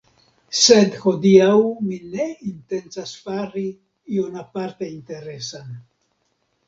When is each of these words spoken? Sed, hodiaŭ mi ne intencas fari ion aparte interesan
Sed, 0.59 0.95
hodiaŭ 1.01 1.51
mi 1.89 1.99
ne 2.15 2.25
intencas 2.53 3.13
fari 3.27 3.65
ion 4.17 4.41
aparte 4.45 4.89
interesan 4.97 5.71